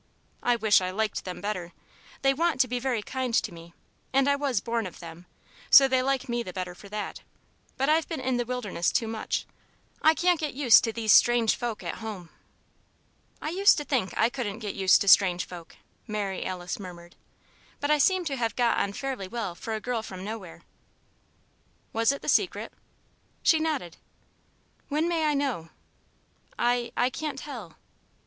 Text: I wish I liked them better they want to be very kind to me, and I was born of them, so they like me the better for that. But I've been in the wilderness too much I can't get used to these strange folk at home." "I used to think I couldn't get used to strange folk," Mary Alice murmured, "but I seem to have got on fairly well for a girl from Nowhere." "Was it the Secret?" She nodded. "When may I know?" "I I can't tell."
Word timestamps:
I 0.41 0.55
wish 0.55 0.81
I 0.81 0.89
liked 0.89 1.25
them 1.25 1.41
better 1.41 1.73
they 2.23 2.33
want 2.33 2.59
to 2.61 2.67
be 2.67 2.79
very 2.79 3.03
kind 3.03 3.35
to 3.35 3.53
me, 3.53 3.75
and 4.11 4.27
I 4.27 4.35
was 4.35 4.59
born 4.59 4.87
of 4.87 4.99
them, 4.99 5.27
so 5.69 5.87
they 5.87 6.01
like 6.01 6.27
me 6.27 6.41
the 6.41 6.51
better 6.51 6.73
for 6.73 6.89
that. 6.89 7.21
But 7.77 7.87
I've 7.87 8.07
been 8.09 8.19
in 8.19 8.37
the 8.37 8.43
wilderness 8.45 8.91
too 8.91 9.07
much 9.07 9.45
I 10.01 10.15
can't 10.15 10.39
get 10.39 10.55
used 10.55 10.83
to 10.85 10.91
these 10.91 11.11
strange 11.13 11.55
folk 11.55 11.83
at 11.83 11.99
home." 11.99 12.31
"I 13.43 13.49
used 13.51 13.77
to 13.77 13.83
think 13.85 14.11
I 14.17 14.27
couldn't 14.27 14.57
get 14.57 14.73
used 14.73 15.01
to 15.01 15.07
strange 15.07 15.45
folk," 15.45 15.75
Mary 16.07 16.47
Alice 16.47 16.79
murmured, 16.79 17.15
"but 17.79 17.91
I 17.91 17.99
seem 17.99 18.25
to 18.25 18.37
have 18.37 18.55
got 18.55 18.79
on 18.79 18.93
fairly 18.93 19.27
well 19.27 19.53
for 19.53 19.75
a 19.75 19.79
girl 19.79 20.01
from 20.01 20.23
Nowhere." 20.25 20.63
"Was 21.93 22.11
it 22.11 22.23
the 22.23 22.27
Secret?" 22.27 22.73
She 23.43 23.59
nodded. 23.59 23.97
"When 24.89 25.07
may 25.07 25.25
I 25.25 25.35
know?" 25.35 25.69
"I 26.57 26.91
I 26.97 27.11
can't 27.11 27.37
tell." 27.37 27.77